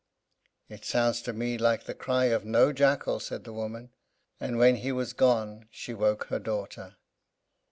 [0.67, 3.91] "It sounds to me like the cry of no jackal," said the woman;
[4.39, 6.95] and when he was gone she woke her daughter.